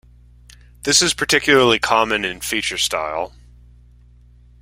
[0.81, 3.33] This is particularly common in feature style.